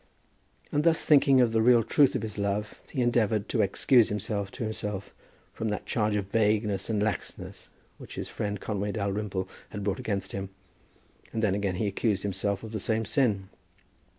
[0.71, 4.49] And thus thinking of the real truth of his love, he endeavoured to excuse himself
[4.53, 5.13] to himself
[5.53, 10.31] from that charge of vagueness and laxness which his friend Conway Dalrymple had brought against
[10.31, 10.49] him.
[11.31, 13.49] And then again he accused himself of the same sin.